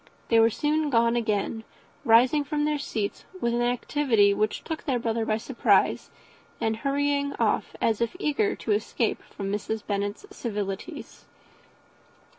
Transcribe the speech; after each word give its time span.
They 0.29 0.39
were 0.39 0.49
soon 0.49 0.89
gone 0.89 1.15
again, 1.15 1.63
rising 2.05 2.43
from 2.43 2.65
their 2.65 2.79
seats 2.79 3.23
with 3.39 3.53
an 3.53 3.61
activity 3.61 4.33
which 4.33 4.63
took 4.63 4.85
their 4.85 4.97
brother 4.97 5.27
by 5.27 5.37
surprise, 5.37 6.09
and 6.59 6.77
hurrying 6.77 7.33
off 7.33 7.75
as 7.79 8.01
if 8.01 8.15
eager 8.17 8.55
to 8.55 8.71
escape 8.71 9.21
from 9.21 9.51
Mrs. 9.51 9.85
Bennet's 9.85 10.25
civilities. 10.31 11.25